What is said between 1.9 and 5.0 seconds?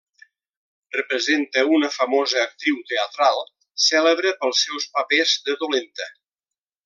famosa actriu teatral, cèlebre pels seus